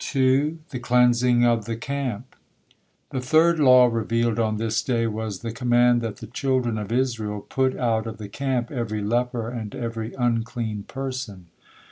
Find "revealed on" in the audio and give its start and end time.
3.85-4.57